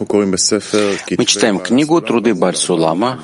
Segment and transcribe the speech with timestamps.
[0.00, 3.22] Мы читаем книгу «Труды Бальсулама»,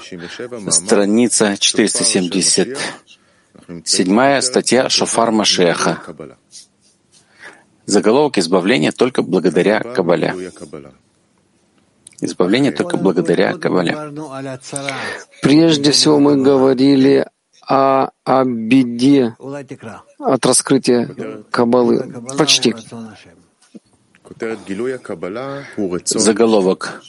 [0.69, 6.03] страница 477, статья «Шофар Машеха».
[7.87, 10.53] Заголовок «Избавление только благодаря Кабале».
[12.21, 13.97] Избавление только благодаря Кабале.
[15.43, 17.27] Прежде всего мы говорили
[17.67, 19.35] о, о беде
[20.19, 21.09] от раскрытия
[21.51, 22.23] Кабалы.
[22.37, 22.75] Почти.
[26.05, 27.03] Заголовок.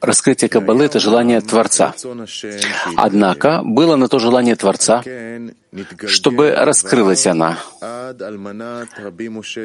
[0.00, 1.92] Раскрытие Каббалы— это желание Творца.
[2.96, 5.02] Однако было на то желание Творца,
[6.06, 7.58] чтобы раскрылась она.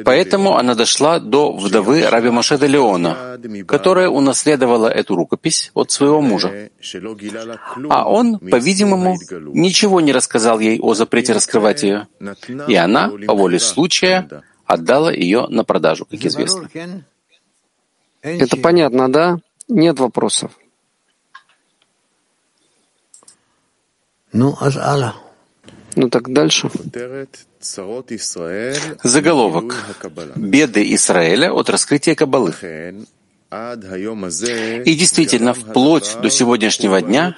[0.04, 6.70] Поэтому она дошла до вдовы Раби Машеда Леона, которая унаследовала эту рукопись от своего мужа.
[7.88, 9.16] А он, по-видимому,
[9.52, 12.08] ничего не рассказал ей о запрете раскрывать ее,
[12.66, 14.28] и она, по воле случая,
[14.66, 16.68] отдала ее на продажу, как известно.
[18.22, 19.38] Это понятно, да?
[19.68, 20.52] Нет вопросов.
[24.32, 25.14] Ну, а
[25.94, 26.70] Ну так дальше.
[29.02, 29.74] Заголовок.
[30.36, 32.52] Беды Израиля от раскрытия Каббалы.
[34.84, 37.36] И действительно, вплоть до сегодняшнего дня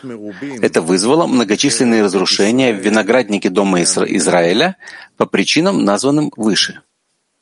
[0.62, 4.76] это вызвало многочисленные разрушения в винограднике дома Израиля
[5.18, 6.80] по причинам, названным выше.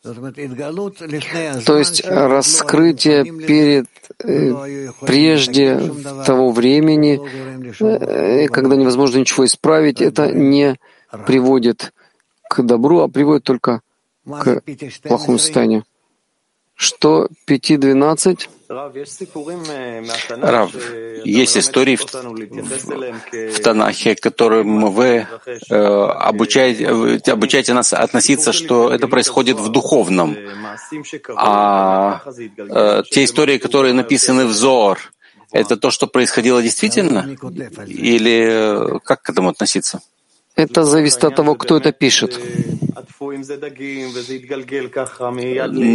[0.05, 3.87] То есть раскрытие перед,
[4.23, 5.81] э, прежде
[6.27, 7.19] того времени,
[7.81, 10.77] э, когда невозможно ничего исправить, это не
[11.27, 11.95] приводит
[12.51, 13.81] к добру, а приводит только
[14.27, 14.63] к
[15.03, 15.85] плохому состоянию.
[16.75, 18.49] Что 5.12?
[20.29, 20.75] Рав,
[21.25, 25.27] есть истории в, в, в Танахе, которым вы
[25.71, 26.89] э, обучаете,
[27.33, 30.37] обучаете нас относиться, что это происходит в духовном.
[31.37, 34.99] А э, те истории, которые написаны в Зор,
[35.53, 37.37] это то, что происходило действительно?
[37.87, 40.01] Или э, как к этому относиться?
[40.57, 42.41] Это зависит от того, кто это пишет.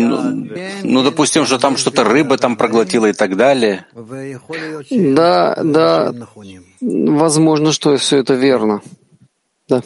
[0.03, 0.47] Ну,
[0.83, 3.85] ну, допустим, что там что-то рыба там проглотила и так далее.
[4.89, 6.13] Да, да,
[6.81, 8.81] возможно, что все это верно.
[9.69, 9.81] Да.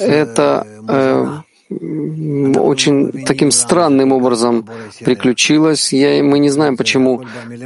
[0.00, 4.68] Это э, очень таким странным образом
[5.04, 5.92] приключилось.
[5.92, 7.22] Я, мы не знаем, почему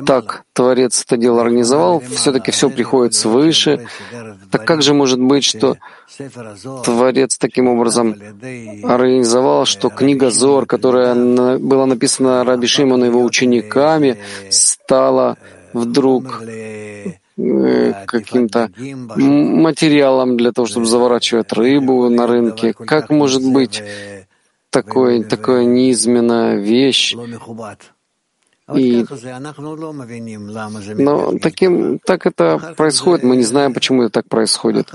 [0.06, 2.00] так Творец это дело организовал.
[2.00, 3.86] Все-таки все приходит свыше.
[4.50, 5.76] Так как же может быть, что
[6.84, 8.14] Творец таким образом
[8.82, 14.18] организовал, что книга Зор, которая была написана Раби Шимону его учениками,
[14.50, 15.38] стала
[15.72, 16.42] вдруг
[17.36, 18.70] каким-то
[19.16, 22.72] материалом для того, чтобы заворачивать рыбу на рынке.
[22.72, 23.82] Как может быть
[24.70, 27.16] такое, такое низменная вещь?
[28.74, 29.04] И,
[30.96, 34.88] но таким, так это происходит, мы не знаем, почему это так происходит.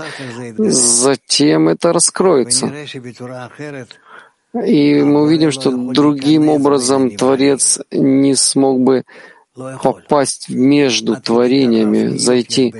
[0.58, 2.72] Затем это раскроется.
[4.52, 9.04] И мы увидим, что другим образом Творец не смог бы
[9.54, 12.72] попасть между творениями, зайти,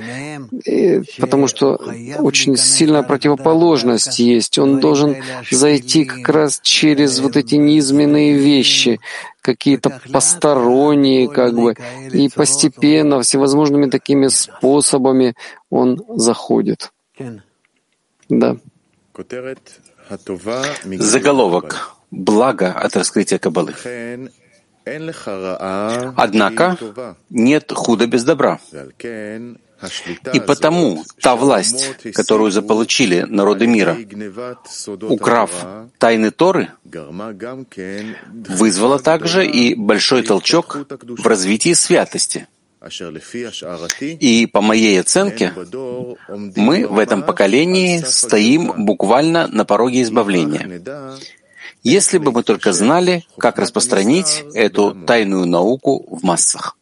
[1.19, 1.81] потому что
[2.19, 4.59] очень сильная противоположность есть.
[4.59, 5.17] Он должен
[5.51, 9.01] зайти как раз через вот эти низменные вещи,
[9.41, 11.75] какие-то посторонние, как бы,
[12.13, 15.35] и постепенно, всевозможными такими способами
[15.71, 16.93] он заходит.
[18.29, 18.57] Да.
[20.99, 23.75] Заголовок «Благо от раскрытия Каббалы».
[26.17, 26.77] Однако
[27.31, 28.59] нет худа без добра.
[30.35, 33.97] И потому та власть, которую заполучили народы мира,
[35.09, 35.51] украв
[35.99, 36.69] тайны Торы,
[38.49, 42.47] вызвала также и большой толчок в развитии святости.
[44.01, 45.53] И по моей оценке,
[46.57, 50.81] мы в этом поколении стоим буквально на пороге избавления.
[51.83, 56.77] Если бы мы только знали, как распространить эту тайную науку в массах.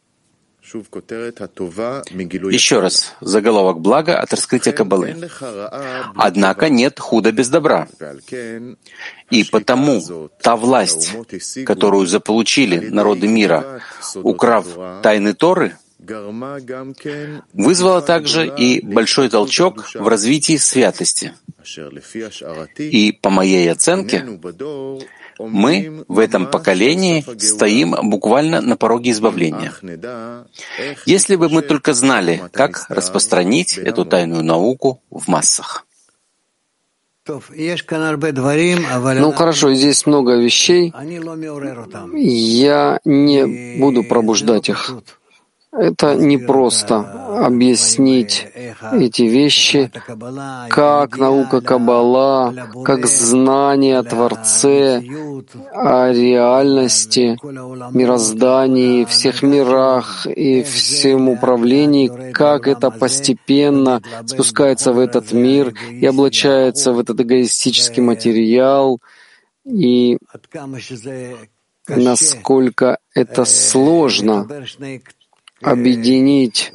[2.51, 5.15] Еще раз, заголовок блага от раскрытия Каббалы.
[6.15, 7.87] Однако нет худа без добра.
[9.31, 11.11] И потому та власть,
[11.65, 13.81] которую заполучили народы мира,
[14.15, 14.67] украв
[15.01, 15.75] тайны Торы,
[17.53, 21.33] вызвала также и большой толчок в развитии святости.
[22.77, 24.25] И по моей оценке,
[25.39, 29.73] мы в этом поколении стоим буквально на пороге избавления.
[31.05, 35.85] Если бы мы только знали, как распространить эту тайную науку в массах.
[37.27, 37.39] Ну
[39.33, 40.91] хорошо, здесь много вещей.
[42.15, 44.91] Я не буду пробуждать их.
[45.71, 48.47] Это не просто объяснить
[48.91, 49.91] эти вещи,
[50.69, 55.03] как наука Каббала, как знание о Творце,
[55.71, 57.37] о реальности,
[57.95, 66.93] мироздании, всех мирах и всем управлении, как это постепенно спускается в этот мир и облачается
[66.93, 68.99] в этот эгоистический материал,
[69.65, 70.17] и
[71.87, 74.47] насколько это сложно
[75.61, 76.71] объединить,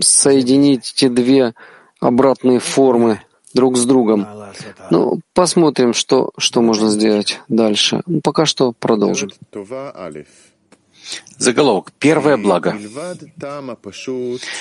[0.00, 1.54] соединить эти две
[2.00, 3.20] обратные формы
[3.54, 4.26] друг с другом.
[4.90, 8.02] Ну, посмотрим, что, что можно сделать дальше.
[8.06, 9.30] Ну, пока что продолжим.
[11.38, 11.92] Заголовок.
[11.98, 12.76] Первое благо.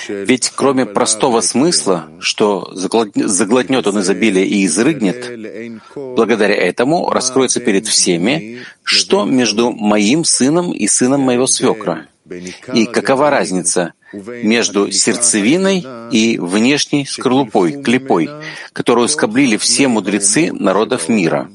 [0.07, 5.29] Ведь кроме простого смысла, что заглотнет он изобилие и изрыгнет,
[5.95, 12.07] благодаря этому раскроется перед всеми, что между моим сыном и сыном моего свекра,
[12.73, 18.29] и какова разница между сердцевиной и внешней скорлупой, клепой,
[18.73, 21.51] которую скоблили все мудрецы народов мира.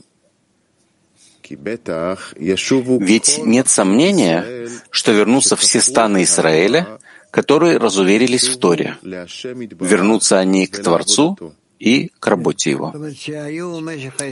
[3.00, 6.98] Ведь нет сомнения, что вернутся все станы Израиля,
[7.30, 8.96] которые разуверились в Торе.
[9.02, 11.36] Вернутся они к Творцу
[11.78, 12.92] и к работе его.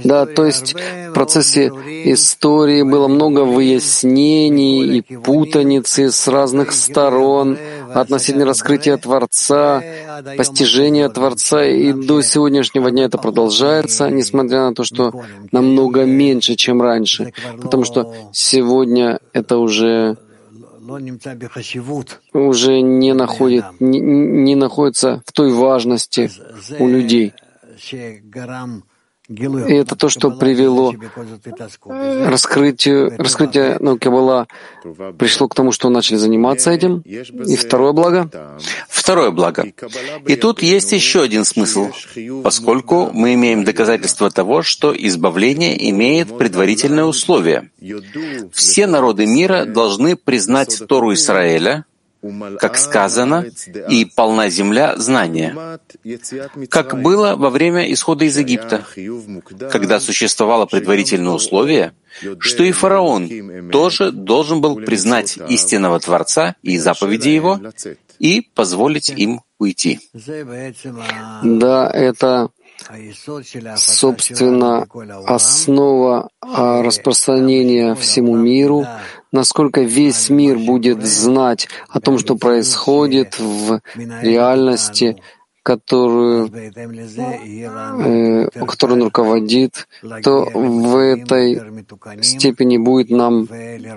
[0.05, 1.69] Да, то есть в процессе
[2.05, 7.59] истории было много выяснений и путаницы с разных сторон
[7.93, 9.83] относительно раскрытия Творца,
[10.37, 15.13] постижения Творца, и до сегодняшнего дня это продолжается, несмотря на то, что
[15.51, 20.17] намного меньше, чем раньше, потому что сегодня это уже
[22.33, 26.31] уже не, находит, не, не находится в той важности
[26.79, 27.33] у людей.
[29.29, 30.93] И это то, что привело
[31.85, 34.49] раскрытию, раскрытие науки была
[35.17, 37.01] пришло к тому, что начали заниматься этим.
[37.01, 38.29] И второе благо.
[38.89, 39.65] Второе благо.
[40.27, 41.91] И тут есть еще один смысл,
[42.43, 47.71] поскольку мы имеем доказательство того, что избавление имеет предварительное условие.
[48.53, 51.85] Все народы мира должны признать Тору Израиля,
[52.59, 53.47] как сказано,
[53.89, 55.81] и полна земля знания,
[56.71, 58.87] как было во время исхода из Египта,
[59.71, 61.95] когда существовало предварительное условие,
[62.39, 67.61] что и фараон тоже должен был признать истинного Творца и заповеди его
[68.19, 70.01] и позволить им уйти.
[71.43, 72.51] Да, это
[73.77, 74.87] собственно,
[75.27, 78.87] основа а, распространения всему миру,
[79.33, 85.17] насколько весь мир будет знать о том, что происходит в реальности,
[85.63, 89.87] которую, э, которой он руководит,
[90.23, 91.63] то в этой
[92.23, 93.49] степени будет нам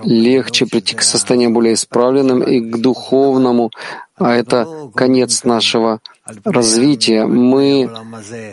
[0.04, 3.72] легче прийти к состоянию более исправленным и к духовному,
[4.16, 6.00] а это конец нашего
[6.44, 7.26] развития.
[7.26, 7.90] Мы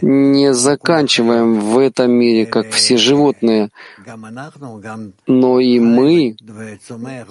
[0.02, 3.70] не заканчиваем в этом мире, как все животные,
[5.26, 6.36] но и мы,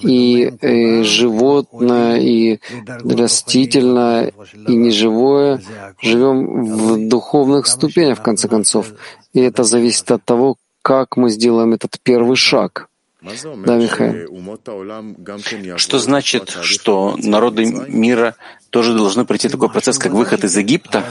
[0.01, 2.59] и э, животное, и
[3.03, 4.33] растительное,
[4.67, 5.61] и неживое
[6.01, 8.93] живем в духовных ступенях, в конце концов.
[9.33, 12.87] И это зависит от того, как мы сделаем этот первый шаг.
[13.21, 15.77] Да, Михаил.
[15.77, 18.35] Что значит, что народы мира
[18.71, 21.03] тоже должны пройти такой процесс, как выход из Египта?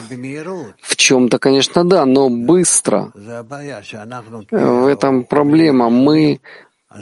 [0.83, 3.13] В чем-то, конечно, да, но быстро.
[3.15, 5.89] В этом проблема.
[5.89, 6.41] Мы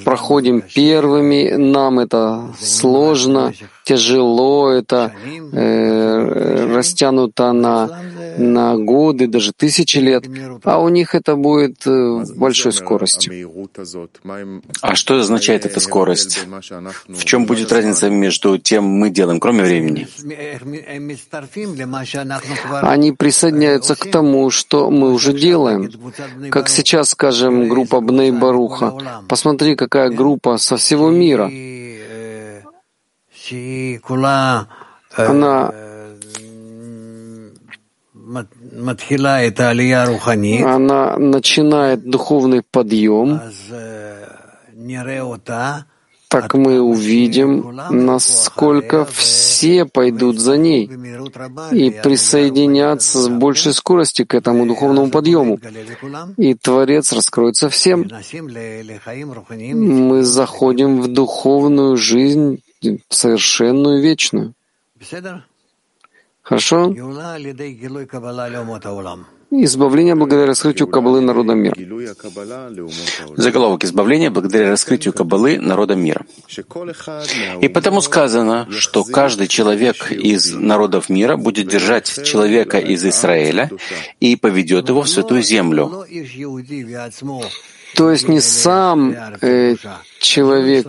[0.04, 3.54] проходим первыми, нам это сложно,
[3.88, 5.12] тяжело, это
[5.52, 7.88] э, растянуто на,
[8.37, 10.25] на годы, даже тысячи лет,
[10.64, 13.47] а у них это будет э, в большой скорости.
[14.83, 16.47] А что означает эта скорость?
[17.09, 20.07] В чем будет разница между тем мы делаем, кроме времени?
[22.83, 25.90] Они присоединяются к тому, что мы уже делаем.
[26.50, 28.92] Как сейчас, скажем, группа Бней Баруха.
[29.28, 31.50] Посмотри, какая группа со всего мира.
[35.17, 35.73] Она
[40.62, 43.40] она начинает духовный подъем,
[46.28, 50.90] так мы увидим, насколько все пойдут за ней.
[51.73, 55.59] и присоединятся с большей скоростью к этому духовному подъему.
[56.37, 58.09] И Творец раскроется всем.
[59.75, 62.62] Мы заходим в духовную жизнь,
[63.08, 64.54] совершенную, вечную.
[66.42, 66.94] Хорошо?
[69.50, 71.75] Избавление благодаря раскрытию Каббалы народам мира.
[73.37, 76.26] Заголовок «Избавление благодаря раскрытию Каббалы народам мира».
[77.62, 83.70] И потому сказано, что каждый человек из народов мира будет держать человека из Израиля
[84.20, 86.04] и поведет его в святую землю.
[87.95, 89.76] То есть не сам э,
[90.21, 90.87] человек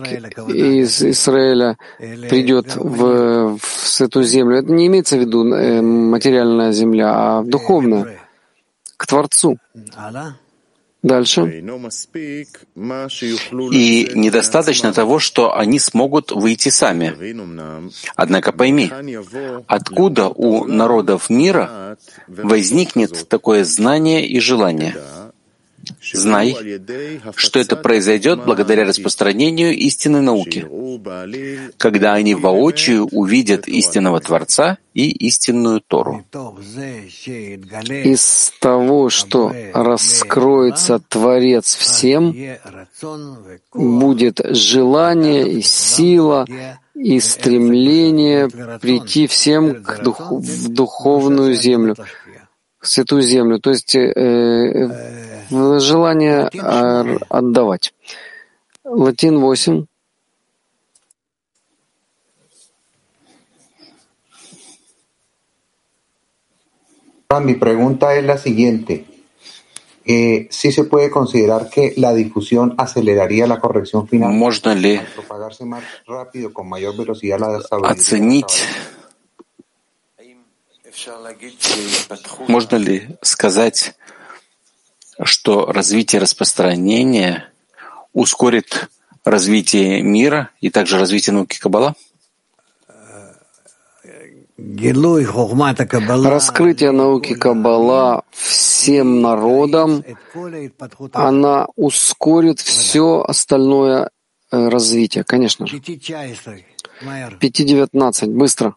[0.48, 4.58] из Израиля придет в, в эту землю.
[4.58, 8.20] Это не имеется в виду э, материальная земля, а духовная
[8.96, 9.58] к Творцу.
[11.02, 11.64] Дальше.
[13.72, 17.16] И недостаточно того, что они смогут выйти сами.
[18.16, 18.92] Однако пойми,
[19.66, 24.94] откуда у народов мира возникнет такое знание и желание?
[26.12, 26.56] Знай,
[27.36, 30.66] что это произойдет благодаря распространению истинной науки,
[31.76, 36.24] когда они воочию увидят истинного Творца и истинную Тору.
[37.86, 42.34] Из того, что раскроется Творец всем,
[43.72, 46.46] будет желание и сила
[46.94, 48.48] и стремление
[48.80, 51.96] прийти всем к дух, в духовную землю,
[52.80, 53.58] в святую землю.
[53.58, 57.92] То есть э, желание э, отдавать.
[58.84, 59.86] Латин 8.
[67.44, 69.06] Mi pregunta es la siguiente.
[70.04, 74.32] Eh, ¿Sí se puede considerar que la difusión aceleraría la corrección final?
[74.32, 78.64] Можно ли propagarse más rápido, con mayor velocidad la оценить,
[82.48, 83.94] можно ли сказать,
[85.24, 87.50] что развитие распространения
[88.12, 88.90] ускорит
[89.24, 91.94] развитие мира и также развитие науки Каббала?
[96.30, 100.04] Раскрытие науки Каббала всем народам,
[101.12, 104.10] она ускорит все остальное
[104.50, 105.78] э, развитие, конечно же.
[105.78, 108.76] 5.19, быстро.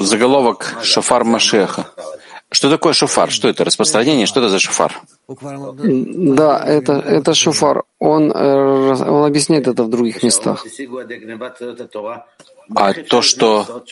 [0.00, 1.86] Заголовок «Шофар Машеха».
[2.52, 3.30] Что такое шофар?
[3.30, 3.64] Что это?
[3.64, 4.26] Распространение?
[4.26, 5.00] Что это за шофар?
[5.28, 7.84] Да, это, это шофар.
[8.00, 10.66] Он, э, он объясняет это в других местах.
[12.74, 13.84] А то, что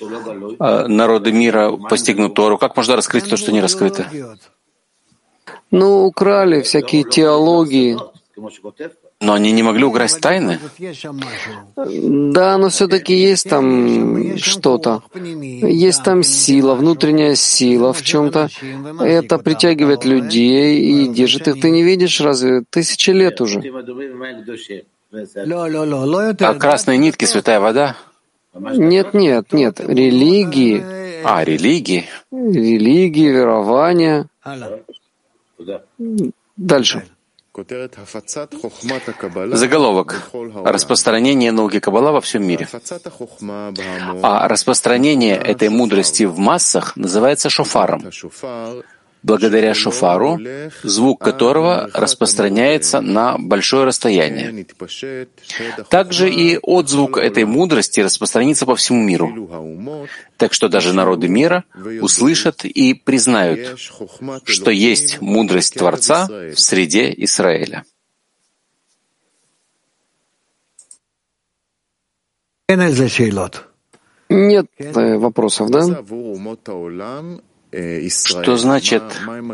[0.59, 4.07] э, народы мира постигнут Тору, как можно раскрыть то, что не раскрыто?
[5.71, 7.97] Ну, украли всякие теологии.
[9.21, 10.61] Но они не могли украсть тайны?
[11.77, 15.03] Да, но все-таки есть там что-то.
[15.15, 18.49] Есть там сила, внутренняя сила в чем-то.
[19.01, 21.61] Это притягивает людей и держит их.
[21.61, 22.63] Ты не видишь разве?
[22.71, 23.61] Тысячи лет уже.
[26.41, 27.97] А красные нитки, святая вода?
[28.55, 29.81] Нет, нет, нет.
[29.81, 31.25] Религии.
[31.25, 32.05] А, религии?
[32.31, 34.29] Религии, верования.
[36.57, 37.05] Дальше.
[39.57, 40.31] Заголовок.
[40.65, 42.69] Распространение науки Каббала во всем мире.
[44.23, 48.11] А распространение этой мудрости в массах называется шофаром
[49.23, 50.39] благодаря шофару,
[50.83, 54.67] звук которого распространяется на большое расстояние.
[55.89, 60.09] Также и отзвук этой мудрости распространится по всему миру.
[60.37, 61.65] Так что даже народы мира
[62.01, 63.79] услышат и признают,
[64.45, 67.85] что есть мудрость Творца в среде Израиля.
[74.29, 75.87] Нет э, вопросов, да?
[77.71, 79.03] Что значит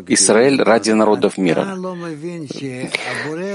[0.06, 1.76] Израиль ради народов мира?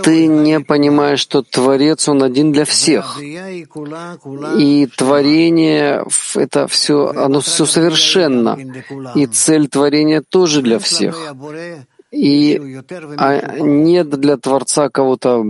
[0.03, 3.21] Ты не понимаешь, что Творец, Он один для всех.
[3.21, 8.57] И творение— это все, оно все совершенно.
[9.15, 11.33] И цель творения тоже для всех.
[12.11, 12.59] И
[13.17, 15.45] а нет для Творца кого-то,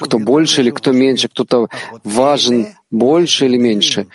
[0.00, 1.68] кто больше или кто меньше, кто-то
[2.04, 4.06] важен больше или меньше.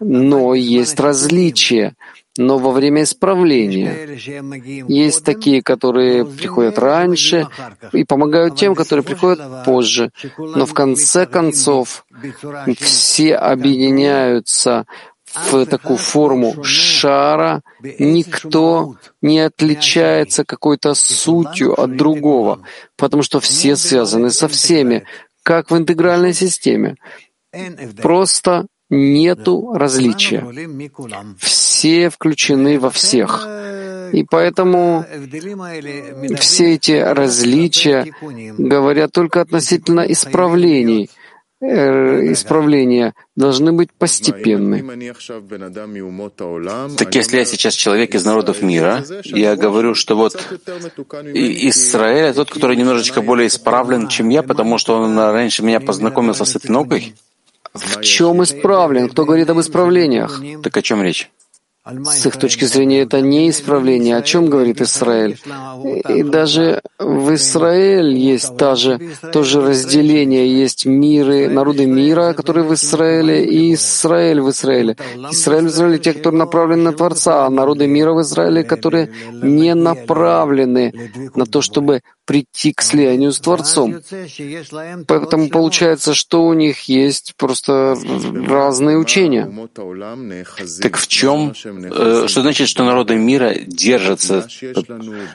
[0.00, 1.94] Но есть различия
[2.40, 4.16] но во время исправления.
[4.88, 7.48] Есть такие, которые приходят раньше
[7.92, 10.10] и помогают тем, которые приходят позже.
[10.38, 12.06] Но в конце концов
[12.78, 14.86] все объединяются
[15.26, 17.60] в такую форму шара,
[17.98, 22.62] никто не отличается какой-то сутью от другого,
[22.96, 25.04] потому что все связаны со всеми,
[25.42, 26.96] как в интегральной системе.
[28.00, 30.44] Просто нету различия.
[31.38, 33.46] Все включены во всех.
[34.12, 35.04] И поэтому
[36.38, 38.12] все эти различия
[38.58, 41.08] говорят только относительно исправлений,
[41.60, 44.82] э, исправления должны быть постепенны.
[46.96, 50.34] Так если я сейчас человек из народов мира, я говорю, что вот
[51.34, 56.56] Израиль— тот, который немножечко более исправлен, чем я, потому что он раньше меня познакомился с
[56.56, 57.14] этой наукой?
[57.74, 59.08] В чем исправлен?
[59.08, 60.42] Кто говорит об исправлениях?
[60.62, 61.30] Так о чем речь?
[62.04, 64.16] С их точки зрения это не исправление.
[64.16, 65.38] О чем говорит Израиль?
[66.08, 69.00] И даже в Израиле есть та же,
[69.32, 70.60] то же разделение.
[70.60, 74.96] Есть миры, народы мира, которые в Израиле, и Израиль в Израиле.
[75.30, 79.10] Израиль в Израиле те, кто направлены на Творца, а народы мира в Израиле, которые
[79.42, 80.92] не направлены
[81.34, 83.96] на то, чтобы прийти к слиянию с Творцом.
[85.08, 87.96] Поэтому получается, что у них есть просто
[88.48, 89.50] разные учения.
[90.80, 94.46] Так в чем, э, что значит, что народы мира держатся?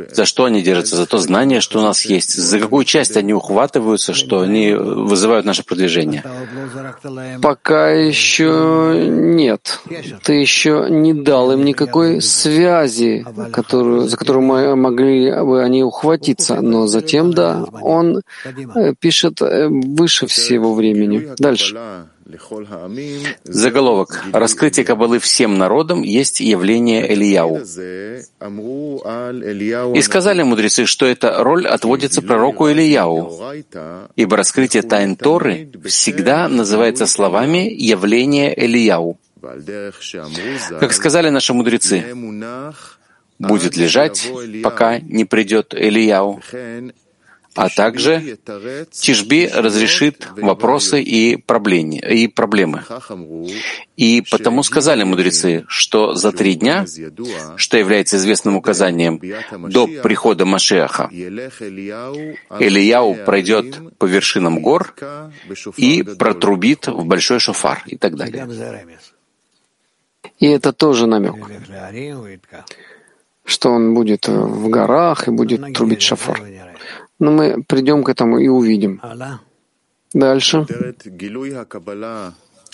[0.09, 0.95] За что они держатся?
[0.95, 2.31] За то знание, что у нас есть.
[2.31, 6.23] За какую часть они ухватываются, что они вызывают наше продвижение?
[7.41, 9.81] Пока еще нет.
[10.23, 16.61] Ты еще не дал им никакой связи, которую, за которую могли бы они ухватиться.
[16.61, 21.29] Но затем, да, он э, пишет э, выше всего времени.
[21.37, 21.75] Дальше.
[23.43, 24.23] Заголовок.
[24.33, 27.57] Раскрытие Кабалы всем народам есть явление Элияу.
[29.95, 33.31] И сказали мудрецы, что эта роль отводится пророку Элияу,
[34.15, 39.19] ибо раскрытие тайн Торы всегда называется словами «явление Элияу».
[40.79, 42.03] Как сказали наши мудрецы,
[43.39, 44.29] будет лежать,
[44.63, 46.41] пока не придет Элияу.
[47.55, 48.37] А также
[48.91, 51.95] Тишби разрешит вопросы и проблемы.
[51.99, 52.83] И, проблемы.
[53.95, 56.85] и потому сказали мудрецы, что за три дня,
[57.55, 59.21] что является известным указанием,
[59.69, 61.09] до прихода Машеха,
[62.59, 64.93] Ильяу пройдет по вершинам гор
[65.77, 68.49] и протрубит в большой шофар и так далее.
[70.39, 71.35] И это тоже намек
[73.45, 76.41] что он будет в горах и будет трубить шафар.
[77.19, 79.01] Но мы придем к этому и увидим.
[80.13, 80.65] Дальше.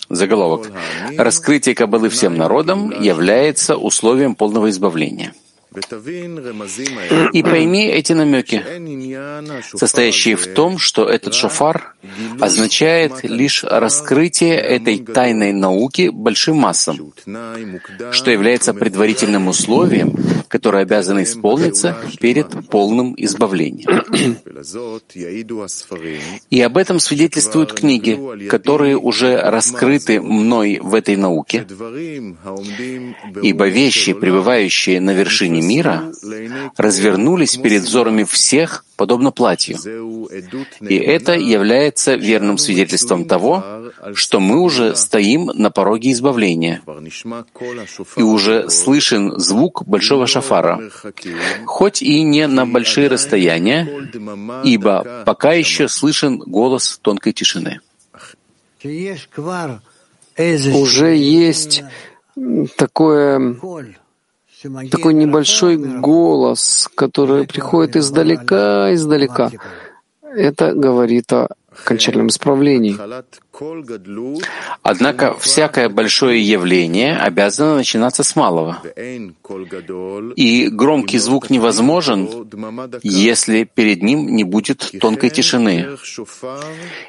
[0.10, 0.72] Заголовок.
[1.18, 5.34] Раскрытие Каббалы всем народам является условием полного избавления.
[7.34, 8.62] И пойми эти намеки,
[9.78, 11.96] состоящие в том, что этот шофар
[12.42, 17.14] означает лишь раскрытие этой тайной науки большим массам,
[18.12, 20.14] что является предварительным условием,
[20.50, 23.88] которое обязано исполниться перед полным избавлением.
[26.50, 31.66] И об этом свидетельствуют книги, которые уже раскрыты мной в этой науке,
[33.42, 36.12] ибо вещи, пребывающие на вершине мира
[36.78, 39.78] развернулись перед взорами всех, подобно платью.
[40.82, 43.64] И это является верным свидетельством того,
[44.14, 46.82] что мы уже стоим на пороге избавления,
[48.16, 50.80] и уже слышен звук большого шафара,
[51.66, 53.88] хоть и не на большие расстояния,
[54.64, 57.80] ибо пока еще слышен голос тонкой тишины.
[60.74, 61.84] Уже есть
[62.76, 63.56] такое
[64.90, 69.52] такой небольшой голос, который приходит издалека, издалека.
[70.22, 72.98] Это говорит о окончательном исправлении.
[74.84, 78.82] Однако всякое большое явление обязано начинаться с малого.
[80.36, 82.30] И громкий звук невозможен,
[83.04, 85.98] если перед ним не будет тонкой тишины.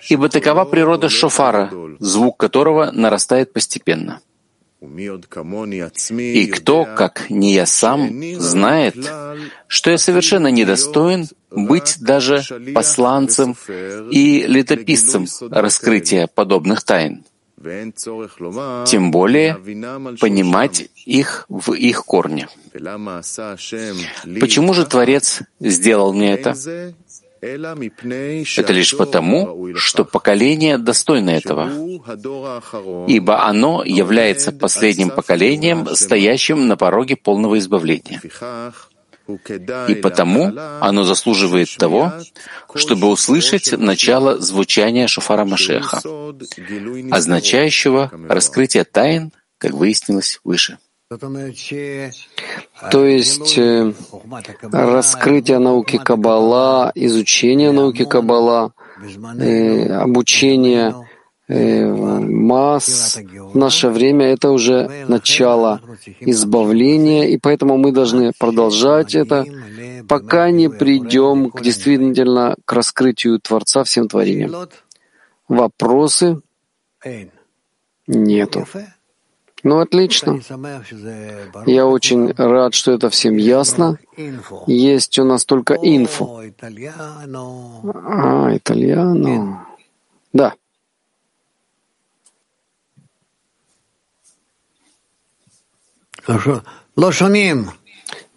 [0.08, 4.20] Ибо такова природа шофара, звук которого нарастает постепенно.
[4.82, 8.96] И кто, как не я сам, знает,
[9.68, 12.42] что я совершенно недостоин быть даже
[12.74, 13.56] посланцем
[14.10, 17.24] и летописцем раскрытия подобных тайн,
[18.86, 19.54] тем более
[20.20, 22.48] понимать их в их корне.
[24.40, 26.56] Почему же Творец сделал мне это?
[27.42, 31.68] Это лишь потому, что поколение достойно этого,
[33.08, 38.22] ибо оно является последним поколением, стоящим на пороге полного избавления.
[39.88, 42.12] И потому оно заслуживает того,
[42.76, 46.00] чтобы услышать начало звучания шофара Машеха,
[47.10, 50.78] означающего раскрытие тайн, как выяснилось выше.
[52.90, 53.92] То есть э,
[54.72, 58.72] раскрытие науки Каббала, изучение науки Каббала,
[59.38, 60.94] э, обучение
[61.48, 63.18] э, масс
[63.52, 65.80] в наше время— это уже начало
[66.20, 69.44] избавления, и поэтому мы должны продолжать это,
[70.08, 74.68] пока не придем к действительно к раскрытию Творца всем творениям.
[75.48, 76.40] Вопросы?
[78.06, 78.66] Нету.
[79.62, 80.40] Ну, отлично.
[81.66, 83.98] Я очень рад, что это всем ясно.
[84.66, 86.42] Есть у нас только инфо.
[87.94, 89.66] А, итальяно.
[90.32, 90.54] Да.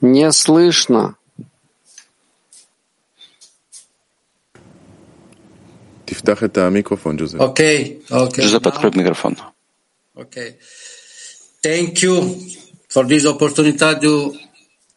[0.02, 1.16] Не слышно.
[7.40, 8.44] Окей, окей.
[8.46, 9.38] Джузеппе, открой микрофон.
[10.16, 10.60] Окей.
[11.66, 12.18] Thank you
[12.90, 14.34] for this opportunity to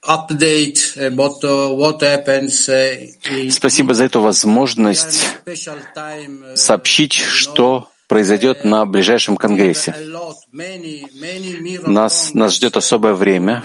[0.04, 1.42] update about
[1.80, 2.68] what happens.
[3.50, 5.26] Спасибо за эту возможность
[6.54, 9.94] сообщить, что произойдет на ближайшем конгрессе.
[11.86, 13.64] Нас, нас ждет особое время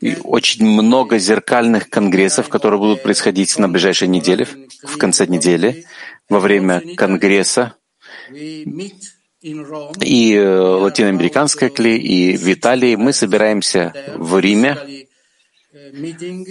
[0.00, 4.48] и очень много зеркальных конгрессов, которые будут происходить на ближайшей неделе,
[4.82, 5.84] в конце недели,
[6.30, 7.74] во время конгресса
[9.44, 12.96] и э, латиноамериканской кли, и в Италии.
[12.96, 14.78] Мы собираемся в Риме,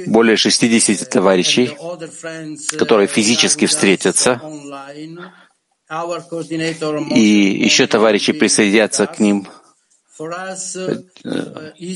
[0.06, 1.76] более 60 товарищей,
[2.78, 4.40] которые физически встретятся,
[7.16, 9.48] и еще товарищи присоединятся к ним.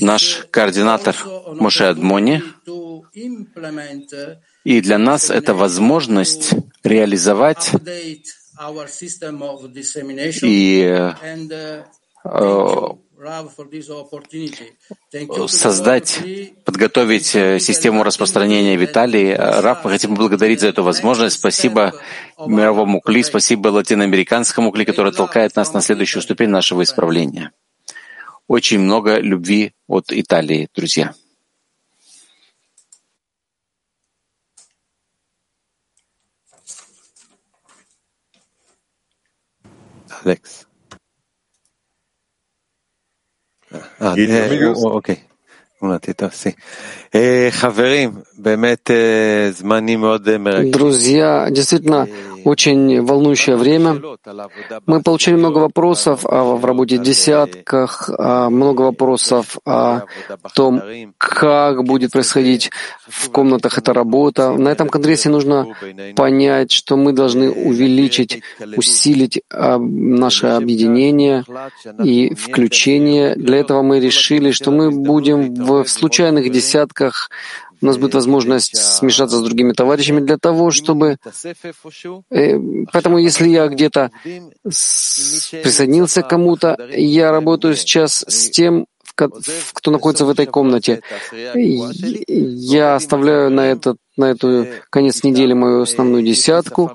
[0.00, 1.16] Наш координатор
[1.54, 2.42] Моше Адмони.
[4.64, 7.70] И для нас это возможность реализовать
[10.42, 11.14] и э,
[15.48, 16.20] создать,
[16.64, 19.32] подготовить э, систему распространения в Италии.
[19.32, 21.36] Раб, мы хотим поблагодарить за эту возможность.
[21.36, 21.94] Спасибо
[22.38, 27.52] мировому КЛИ, спасибо латиноамериканскому КЛИ, который толкает нас на следующую ступень нашего исправления.
[28.46, 31.14] Очень много любви от Италии, друзья.
[40.25, 40.65] Алекс.
[44.01, 44.13] אה,
[44.85, 45.19] אוקיי.
[50.71, 52.07] Друзья, действительно,
[52.44, 54.00] Очень волнующее время.
[54.86, 60.02] Мы получили много вопросов в работе десятках, много вопросов о
[60.54, 60.82] том,
[61.18, 62.70] как будет происходить
[63.06, 64.52] в комнатах эта работа.
[64.52, 65.66] На этом конгрессе нужно
[66.16, 68.42] понять, что мы должны увеличить,
[68.76, 71.44] усилить наше объединение
[72.02, 73.34] и включение.
[73.36, 77.30] Для этого мы решили, что мы будем в случайных десятках
[77.80, 81.18] у нас будет возможность смешаться с другими товарищами для того, чтобы...
[82.30, 82.58] Э,
[82.92, 84.10] поэтому если я где-то
[84.62, 88.86] присоединился к кому-то, я работаю сейчас с тем,
[89.18, 91.02] кто находится в этой комнате.
[91.54, 96.90] Я оставляю на этот на эту конец недели мою основную десятку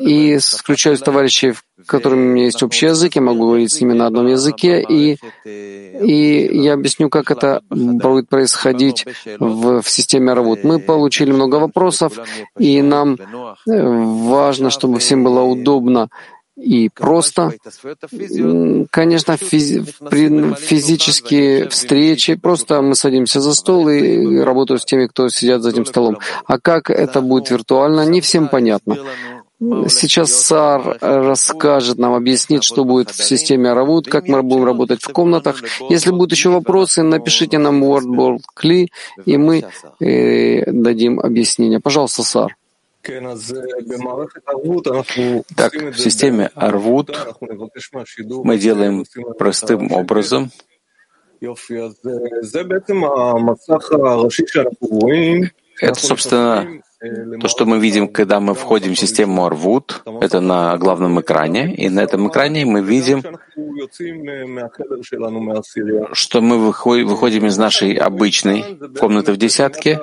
[0.00, 3.92] и включаю товарищей, с которыми у меня есть общий язык, я могу говорить с ними
[3.92, 9.04] на одном языке, и, и я объясню, как это будет происходить
[9.38, 10.64] в, в системе работ.
[10.64, 12.18] Мы получили много вопросов,
[12.58, 13.18] и нам
[13.66, 16.08] важно, чтобы всем было удобно
[16.56, 17.52] и просто,
[18.90, 25.28] конечно, физи при физические встречи, просто мы садимся за стол и работаем с теми, кто
[25.28, 26.18] сидят за этим столом.
[26.46, 28.98] А как это будет виртуально, не всем понятно.
[29.88, 35.08] Сейчас Сар расскажет нам, объяснит, что будет в системе Аравут, как мы будем работать в
[35.08, 35.62] комнатах.
[35.88, 38.90] Если будут еще вопросы, напишите нам WordBoard Кли,
[39.24, 39.64] и мы
[40.00, 41.80] э, дадим объяснение.
[41.80, 42.56] Пожалуйста, Сар.
[45.56, 47.10] Так, в системе Арвуд
[48.44, 49.04] мы делаем
[49.38, 50.50] простым образом.
[55.80, 56.80] Это, собственно,
[57.40, 61.88] то, что мы видим, когда мы входим в систему Арвуд, это на главном экране, и
[61.88, 63.22] на этом экране мы видим,
[66.12, 70.00] что мы выходим из нашей обычной комнаты в десятке,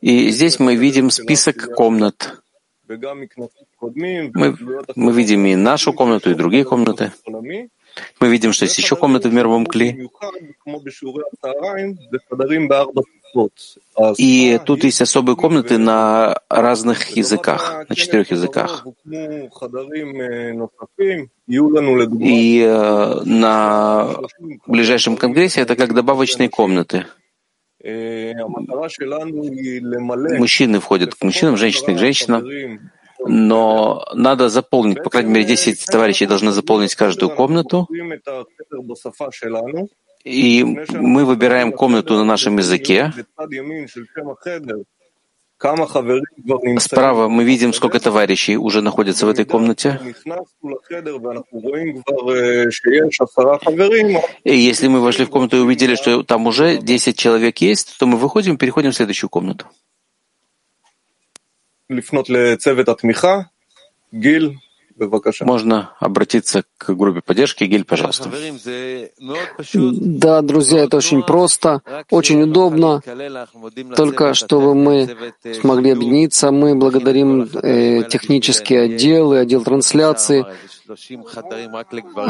[0.00, 2.40] и здесь мы видим список комнат.
[2.88, 4.56] Мы,
[4.94, 7.12] мы видим и нашу комнату, и другие комнаты.
[8.20, 10.08] Мы видим, что есть еще комнаты в мировом кли.
[14.18, 18.86] И тут есть особые комнаты на разных языках, на четырех языках.
[22.20, 24.16] И э, на
[24.66, 27.06] ближайшем конгрессе это как добавочные комнаты.
[30.38, 36.26] Мужчины входят к мужчинам, женщины к женщинам, но надо заполнить, по крайней мере, 10 товарищей
[36.26, 37.86] должны заполнить каждую комнату.
[40.26, 43.12] И мы выбираем комнату на нашем языке.
[46.80, 50.00] Справа мы видим, сколько товарищей уже находятся в этой комнате.
[54.42, 58.06] И если мы вошли в комнату и увидели, что там уже 10 человек есть, то
[58.06, 59.66] мы выходим и переходим в следующую комнату.
[65.40, 67.64] Можно обратиться к группе поддержки.
[67.64, 68.30] Гиль, пожалуйста.
[69.74, 73.02] Да, друзья, это очень просто, очень удобно.
[73.94, 80.46] Только чтобы мы смогли объединиться, мы благодарим э, технические отделы, отдел трансляции,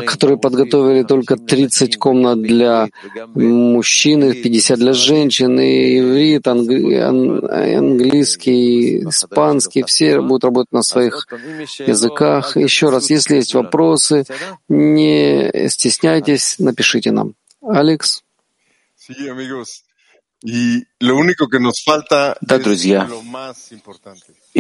[0.07, 2.89] которые подготовили только 30 комнат для
[3.35, 6.47] мужчин и 50 для женщин, и иврит,
[7.77, 11.27] английский, испанский, все будут работать на своих
[11.79, 12.57] языках.
[12.57, 14.25] Еще раз, если есть вопросы,
[14.69, 17.35] не стесняйтесь, напишите нам.
[17.63, 18.23] Алекс?
[22.43, 23.09] Да, друзья,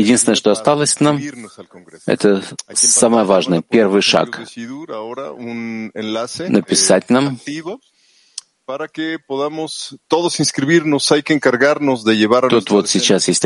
[0.00, 1.20] единственное, что осталось нам,
[2.06, 2.42] это
[2.74, 4.40] самое важное, первый шаг.
[6.48, 7.38] Написать нам
[12.50, 13.44] Тут вот сейчас есть,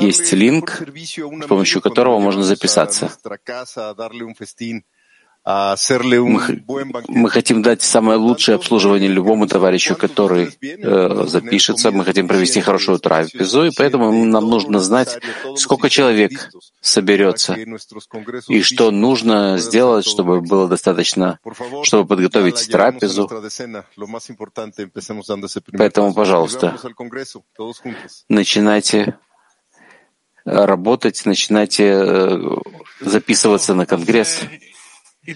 [0.00, 3.10] есть линк, с помощью которого можно записаться.
[5.46, 6.64] Мы,
[7.06, 11.92] мы хотим дать самое лучшее обслуживание любому товарищу, который э, запишется.
[11.92, 15.20] Мы хотим провести хорошую трапезу, и поэтому нам нужно знать,
[15.54, 17.54] сколько человек соберется
[18.48, 21.38] и что нужно сделать, чтобы было достаточно,
[21.84, 23.30] чтобы подготовить трапезу.
[25.78, 26.76] Поэтому, пожалуйста,
[28.28, 29.16] начинайте
[30.44, 32.38] работать, начинайте э,
[33.00, 34.42] записываться на конгресс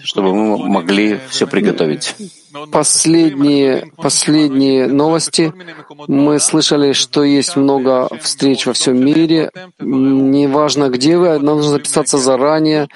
[0.03, 2.15] чтобы мы могли все приготовить.
[2.71, 5.53] Последние, последние новости.
[6.07, 9.51] Мы слышали, что есть много встреч во всем мире.
[9.79, 12.87] Неважно, где вы, нам нужно записаться заранее.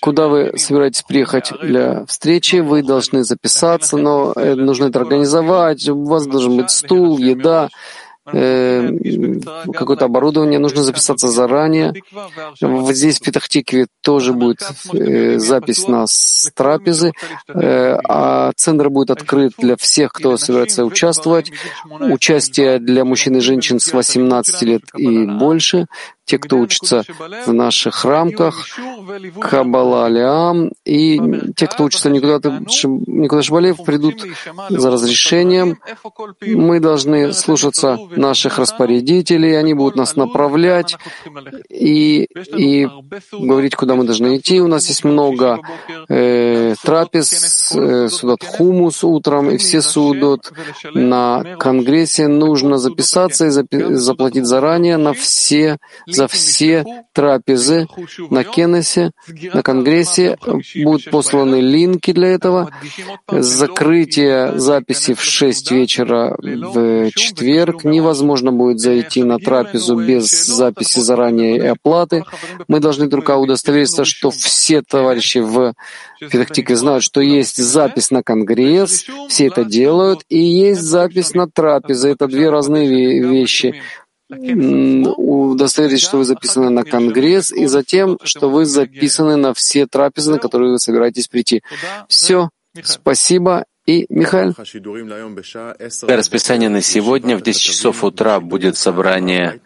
[0.00, 5.88] Куда вы собираетесь приехать для встречи, вы должны записаться, но нужно это организовать.
[5.88, 7.68] У вас должен быть стул, еда
[8.32, 8.90] э,
[9.72, 11.94] какое-то оборудование, нужно записаться заранее.
[12.92, 14.62] Здесь в Петахтикве тоже будет
[14.92, 16.06] э, запись на
[16.54, 17.12] трапезы,
[17.48, 21.52] э, а центр будет открыт для всех, кто собирается участвовать.
[21.88, 25.86] Участие для мужчин и женщин с 18 лет и больше
[26.24, 27.02] те, кто учится
[27.46, 28.66] в наших рамках,
[29.40, 31.20] Каббала Алиам, и
[31.56, 34.24] те, кто учится никуда, никуда Шабалев, придут
[34.68, 35.78] за разрешением.
[36.40, 40.96] Мы должны слушаться наших распорядителей, они будут нас направлять
[41.68, 42.24] и,
[42.56, 42.88] и
[43.32, 44.60] говорить, куда мы должны идти.
[44.60, 45.60] У нас есть много
[46.08, 50.52] э, трапез, э, судат хумус утром, и все судут
[50.94, 52.28] на конгрессе.
[52.28, 55.78] Нужно записаться и запи- заплатить заранее на все
[56.10, 57.86] за все трапезы
[58.30, 59.12] на Кеннесе,
[59.52, 60.36] на Конгрессе.
[60.76, 62.70] Будут посланы линки для этого.
[63.28, 67.84] Закрытие записи в 6 вечера в четверг.
[67.84, 72.24] Невозможно будет зайти на трапезу без записи заранее и оплаты.
[72.68, 75.74] Мы должны только удостовериться, что все товарищи в
[76.20, 82.10] Педактике знают, что есть запись на Конгресс, все это делают, и есть запись на трапезы.
[82.10, 83.80] Это две разные вещи
[84.30, 90.38] удостоверить, что вы записаны на Конгресс, и затем, что вы записаны на все трапезы, на
[90.38, 91.62] которые вы собираетесь прийти.
[92.08, 92.50] Все.
[92.82, 93.64] Спасибо.
[93.86, 94.54] И, Михаил?
[96.02, 99.60] Расписание на сегодня в 10 часов утра будет собрание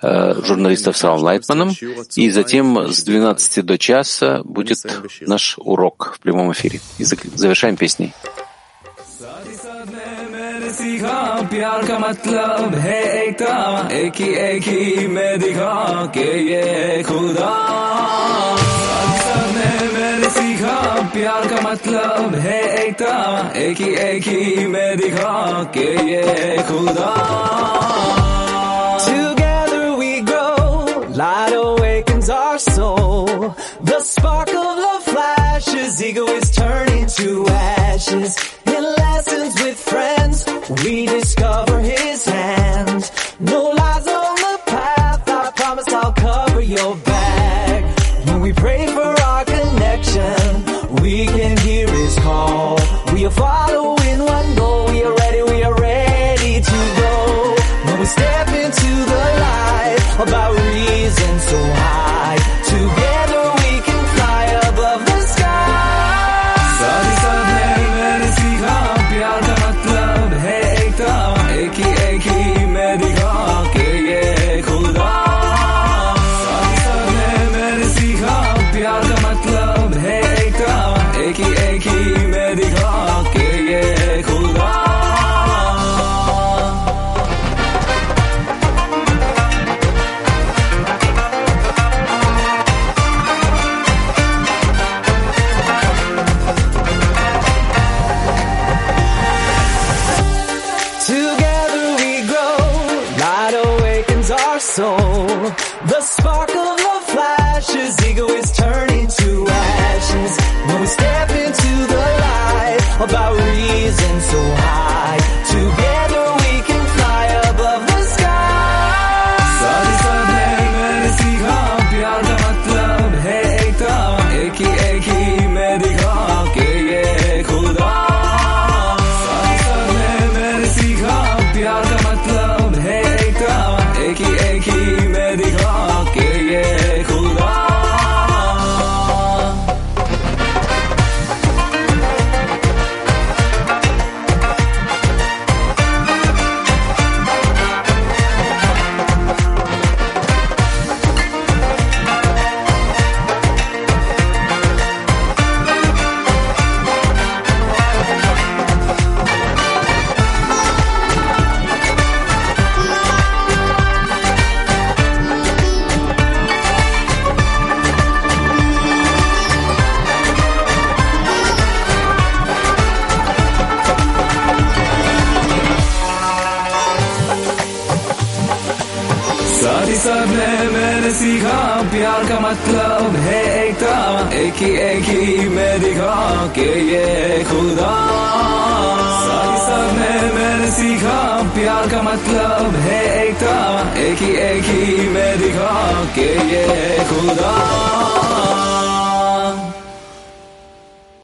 [0.00, 1.72] э, журналистов с Равом Лайтманом,
[2.14, 4.78] и затем с 12 до часа будет
[5.22, 6.80] наш урок в прямом эфире.
[6.98, 8.12] И завершаем песней.
[10.93, 13.53] सीखा प्यार का मतलब है एकता
[13.93, 17.53] एक ही एक ही मैं दिखा के ये खुदा
[19.55, 20.75] ने मैंने सीखा
[21.13, 23.15] प्यार का मतलब है एकता
[23.63, 27.09] एक ही एक ही मैं दिखा के ये खुदा
[29.07, 33.55] Together we grow, light awakens our soul.
[33.81, 38.52] The spark of love flashes, ego is turning to ashes.
[40.70, 41.73] rediscover